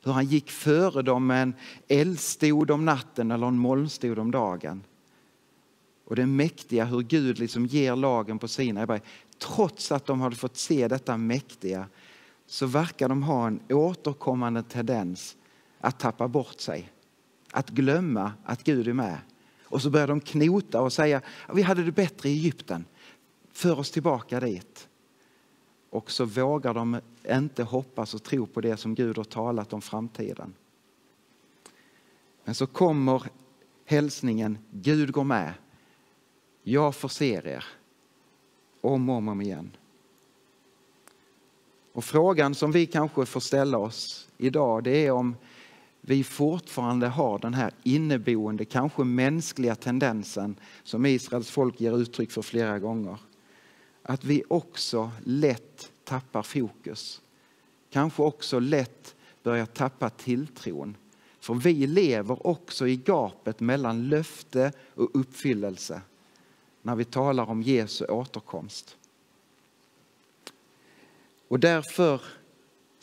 Hur 0.02 0.12
han 0.12 0.26
gick 0.26 0.50
före 0.50 1.02
dem 1.02 1.26
med 1.26 1.42
en 1.42 1.54
eldstod 1.88 2.70
om 2.70 2.84
natten 2.84 3.30
eller 3.30 3.46
en 3.46 3.58
molnstod 3.58 4.18
om 4.18 4.30
dagen. 4.30 4.82
Och 6.04 6.16
det 6.16 6.26
mäktiga 6.26 6.84
hur 6.84 7.00
Gud 7.00 7.38
liksom 7.38 7.66
ger 7.66 7.96
lagen 7.96 8.38
på 8.38 8.48
sina 8.48 8.86
berg. 8.86 9.00
Trots 9.38 9.92
att 9.92 10.06
de 10.06 10.20
hade 10.20 10.36
fått 10.36 10.56
se 10.56 10.88
detta 10.88 11.16
mäktiga 11.16 11.86
så 12.46 12.66
verkar 12.66 13.08
de 13.08 13.22
ha 13.22 13.46
en 13.46 13.60
återkommande 13.68 14.62
tendens 14.62 15.36
att 15.80 15.98
tappa 15.98 16.28
bort 16.28 16.60
sig. 16.60 16.90
Att 17.50 17.70
glömma 17.70 18.32
att 18.44 18.64
Gud 18.64 18.88
är 18.88 18.92
med. 18.92 19.18
Och 19.74 19.82
så 19.82 19.90
börjar 19.90 20.06
de 20.06 20.20
knota 20.20 20.80
och 20.80 20.92
säga 20.92 21.22
vi 21.52 21.62
hade 21.62 21.84
det 21.84 21.92
bättre 21.92 22.28
i 22.28 22.32
Egypten. 22.32 22.84
För 23.52 23.78
oss 23.78 23.90
tillbaka 23.90 24.40
dit. 24.40 24.88
Och 25.90 26.10
så 26.10 26.24
vågar 26.24 26.74
de 26.74 27.00
inte 27.30 27.62
hoppas 27.62 28.14
och 28.14 28.22
tro 28.22 28.46
på 28.46 28.60
det 28.60 28.76
som 28.76 28.94
Gud 28.94 29.16
har 29.16 29.24
talat 29.24 29.72
om 29.72 29.82
framtiden. 29.82 30.54
Men 32.44 32.54
så 32.54 32.66
kommer 32.66 33.22
hälsningen 33.84 34.58
Gud 34.70 35.12
går 35.12 35.24
med. 35.24 35.54
Jag 36.62 36.94
förser 36.94 37.46
er. 37.46 37.64
Om 38.80 39.08
och 39.08 39.16
om 39.16 39.40
igen. 39.40 39.76
Och 41.92 42.04
frågan 42.04 42.54
som 42.54 42.72
vi 42.72 42.86
kanske 42.86 43.26
får 43.26 43.40
ställa 43.40 43.78
oss 43.78 44.28
idag 44.38 44.84
det 44.84 45.06
är 45.06 45.10
om 45.10 45.36
vi 46.06 46.24
fortfarande 46.24 47.08
har 47.08 47.38
den 47.38 47.54
här 47.54 47.72
inneboende, 47.82 48.64
kanske 48.64 49.04
mänskliga 49.04 49.74
tendensen 49.74 50.56
som 50.82 51.06
Israels 51.06 51.50
folk 51.50 51.80
ger 51.80 51.98
uttryck 51.98 52.30
för 52.30 52.42
flera 52.42 52.78
gånger. 52.78 53.18
Att 54.02 54.24
vi 54.24 54.42
också 54.48 55.10
lätt 55.24 55.92
tappar 56.04 56.42
fokus. 56.42 57.22
Kanske 57.90 58.22
också 58.22 58.58
lätt 58.58 59.14
börjar 59.42 59.66
tappa 59.66 60.10
tilltron. 60.10 60.96
För 61.40 61.54
vi 61.54 61.86
lever 61.86 62.46
också 62.46 62.86
i 62.88 62.96
gapet 62.96 63.60
mellan 63.60 64.08
löfte 64.08 64.72
och 64.94 65.10
uppfyllelse 65.14 66.00
när 66.82 66.96
vi 66.96 67.04
talar 67.04 67.50
om 67.50 67.62
Jesu 67.62 68.04
återkomst. 68.04 68.96
Och 71.48 71.60
därför 71.60 72.20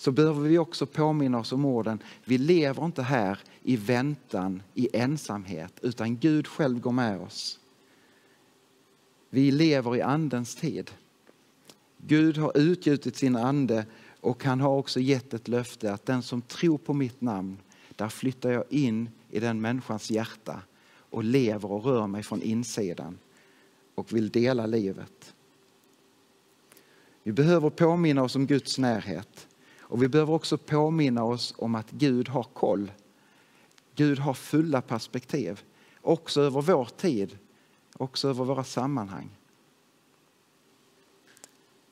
så 0.02 0.12
behöver 0.12 0.42
vi 0.42 0.58
också 0.58 0.86
påminna 0.86 1.40
oss 1.40 1.52
om 1.52 1.66
orden. 1.66 2.00
Vi 2.26 2.38
lever 2.38 2.86
inte 2.86 3.02
här 3.02 3.40
i 3.64 3.78
väntan, 3.78 4.64
i 4.74 4.90
ensamhet, 4.94 5.74
utan 5.82 6.18
Gud 6.18 6.48
själv 6.48 6.80
går 6.80 6.92
med 6.92 7.22
oss. 7.22 7.60
Vi 9.30 9.52
lever 9.52 9.96
i 9.96 10.02
andens 10.02 10.56
tid. 10.56 10.92
Gud 11.98 12.38
har 12.38 12.58
utgjutit 12.58 13.16
sin 13.16 13.36
ande 13.36 13.86
och 14.22 14.44
han 14.44 14.62
har 14.62 14.70
också 14.70 15.00
gett 15.00 15.34
ett 15.34 15.48
löfte 15.48 15.94
att 15.94 16.06
den 16.06 16.22
som 16.22 16.42
tror 16.42 16.78
på 16.78 16.94
mitt 16.94 17.22
namn, 17.22 17.58
där 17.96 18.10
flyttar 18.10 18.52
jag 18.52 18.64
in 18.70 19.10
i 19.30 19.40
den 19.40 19.62
människans 19.62 20.12
hjärta 20.12 20.62
och 21.10 21.24
lever 21.24 21.72
och 21.72 21.86
rör 21.86 22.08
mig 22.08 22.24
från 22.24 22.42
insidan 22.42 23.18
och 23.96 24.14
vill 24.14 24.30
dela 24.30 24.66
livet. 24.66 25.34
Vi 27.24 27.32
behöver 27.32 27.70
påminna 27.70 28.24
oss 28.24 28.36
om 28.36 28.48
Guds 28.48 28.78
närhet. 28.78 29.48
Och 29.92 30.04
vi 30.04 30.08
behöver 30.08 30.34
också 30.34 30.58
påminna 30.58 31.24
oss 31.24 31.54
om 31.58 31.76
att 31.76 31.92
Gud 31.92 32.30
har 32.30 32.44
koll. 32.44 32.92
Gud 33.96 34.20
har 34.20 34.34
fulla 34.34 34.82
perspektiv, 34.82 35.62
också 36.02 36.42
över 36.42 36.62
vår 36.62 36.86
tid, 36.86 37.38
också 37.94 38.30
över 38.30 38.46
våra 38.46 38.64
sammanhang. 38.64 39.30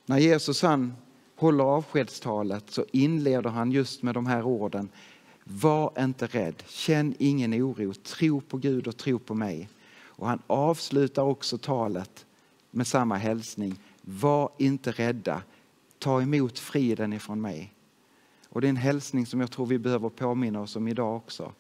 När 0.06 0.18
Jesus 0.18 0.62
han 0.62 0.94
håller 1.36 1.64
avskedstalet 1.64 2.64
så 2.70 2.86
inleder 2.92 3.50
han 3.50 3.72
just 3.72 4.04
med 4.04 4.14
de 4.14 4.26
här 4.26 4.44
orden. 4.44 4.90
Var 5.44 5.92
inte 6.00 6.28
rädd, 6.28 6.64
känn 6.68 7.16
ingen 7.20 7.54
oro, 7.54 7.94
tro 7.94 8.42
på 8.42 8.58
Gud 8.58 8.88
och 8.88 8.98
tro 8.98 9.20
på 9.20 9.34
mig. 9.34 9.70
Och 10.04 10.28
han 10.28 10.42
avslutar 10.48 11.24
också 11.24 11.58
talet 11.58 12.26
med 12.72 12.88
samma 12.88 13.16
hälsning. 13.16 13.80
Var 14.02 14.50
inte 14.58 14.92
rädda, 14.92 15.42
ta 15.98 16.22
emot 16.22 16.60
friden 16.60 17.14
ifrån 17.14 17.42
mig. 17.42 17.74
Och 18.50 18.62
det 18.62 18.68
är 18.68 18.70
en 18.70 18.78
hälsning 18.78 19.26
som 19.26 19.40
jag 19.40 19.52
tror 19.52 19.66
vi 19.66 19.80
behöver 19.80 20.10
påminna 20.10 20.62
oss 20.62 20.76
om 20.76 20.88
idag 20.88 21.16
också. 21.16 21.54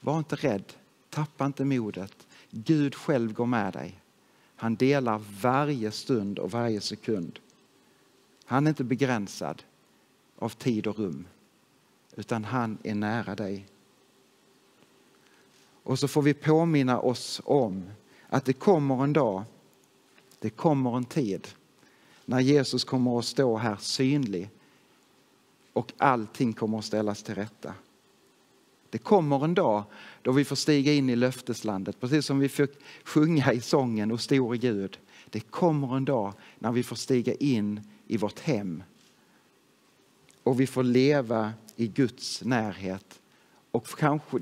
Var 0.00 0.18
inte 0.18 0.36
rädd, 0.36 0.72
tappa 1.10 1.46
inte 1.46 1.64
modet. 1.64 2.26
Gud 2.50 2.94
själv 2.94 3.32
går 3.32 3.46
med 3.46 3.72
dig. 3.72 3.98
Han 4.56 4.76
delar 4.76 5.22
varje 5.40 5.90
stund 5.90 6.38
och 6.38 6.50
varje 6.50 6.80
sekund. 6.80 7.38
Han 8.44 8.66
är 8.66 8.68
inte 8.68 8.84
begränsad 8.84 9.62
av 10.38 10.48
tid 10.48 10.86
och 10.86 10.98
rum, 10.98 11.26
utan 12.16 12.44
han 12.44 12.78
är 12.82 12.94
nära 12.94 13.34
dig. 13.34 13.66
Och 15.82 15.98
så 15.98 16.08
får 16.08 16.22
vi 16.22 16.34
påminna 16.34 17.00
oss 17.00 17.40
om 17.44 17.90
att 18.28 18.44
det 18.44 18.52
kommer 18.52 19.04
en 19.04 19.12
dag, 19.12 19.42
det 20.38 20.50
kommer 20.50 20.96
en 20.96 21.04
tid 21.04 21.48
när 22.24 22.40
Jesus 22.40 22.84
kommer 22.84 23.18
att 23.18 23.24
stå 23.24 23.56
här 23.56 23.76
synlig 23.76 24.50
och 25.72 25.92
allting 25.98 26.52
kommer 26.52 26.78
att 26.78 26.84
ställas 26.84 27.22
till 27.22 27.34
rätta. 27.34 27.74
Det 28.90 28.98
kommer 28.98 29.44
en 29.44 29.54
dag 29.54 29.84
då 30.22 30.32
vi 30.32 30.44
får 30.44 30.56
stiga 30.56 30.92
in 30.92 31.10
i 31.10 31.16
löfteslandet, 31.16 32.00
precis 32.00 32.26
som 32.26 32.38
vi 32.38 32.48
fick 32.48 32.70
sjunga 33.04 33.52
i 33.52 33.60
sången 33.60 34.12
och 34.12 34.20
stor 34.20 34.54
Gud. 34.54 34.98
Det 35.30 35.40
kommer 35.40 35.96
en 35.96 36.04
dag 36.04 36.34
när 36.58 36.72
vi 36.72 36.82
får 36.82 36.96
stiga 36.96 37.34
in 37.34 37.80
i 38.06 38.16
vårt 38.16 38.40
hem 38.40 38.82
och 40.42 40.60
vi 40.60 40.66
får 40.66 40.82
leva 40.82 41.52
i 41.76 41.88
Guds 41.88 42.44
närhet 42.44 43.20
och 43.70 43.86
kanske, 43.86 44.38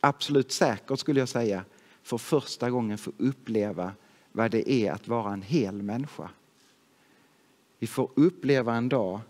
absolut 0.00 0.52
säkert 0.52 0.98
skulle 0.98 1.20
jag 1.20 1.28
säga, 1.28 1.64
för 2.02 2.18
första 2.18 2.70
gången 2.70 2.98
få 2.98 3.12
uppleva 3.18 3.92
vad 4.32 4.50
det 4.50 4.70
är 4.70 4.92
att 4.92 5.08
vara 5.08 5.32
en 5.32 5.42
hel 5.42 5.82
människa. 5.82 6.30
Vi 7.78 7.86
får 7.86 8.10
uppleva 8.14 8.74
en 8.74 8.88
dag 8.88 9.20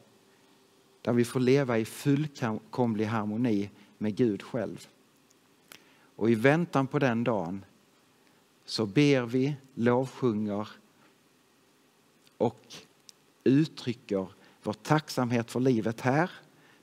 där 1.03 1.13
vi 1.13 1.25
får 1.25 1.41
leva 1.41 1.79
i 1.79 1.85
fullkomlig 1.85 3.05
harmoni 3.05 3.71
med 3.99 4.17
Gud 4.17 4.43
själv. 4.43 4.89
Och 6.17 6.31
i 6.31 6.35
väntan 6.35 6.87
på 6.87 6.99
den 6.99 7.25
dagen 7.25 7.65
så 8.65 8.87
ber 8.87 9.23
vi, 9.23 9.57
lovsjunger 9.75 10.69
och 12.37 12.75
uttrycker 13.45 14.29
vår 14.63 14.73
tacksamhet 14.73 15.51
för 15.51 15.61
livet 15.61 16.01
här, 16.01 16.31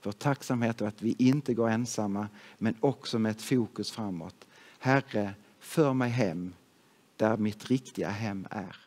vår 0.03 0.11
tacksamhet 0.11 0.77
för 0.77 0.87
att 0.87 1.01
vi 1.01 1.15
inte 1.19 1.53
går 1.53 1.69
ensamma, 1.69 2.27
men 2.57 2.75
också 2.79 3.19
med 3.19 3.31
ett 3.31 3.41
fokus 3.41 3.91
framåt. 3.91 4.47
Herre, 4.79 5.33
för 5.59 5.93
mig 5.93 6.09
hem 6.09 6.53
där 7.15 7.37
mitt 7.37 7.65
riktiga 7.65 8.09
hem 8.09 8.47
är. 8.51 8.86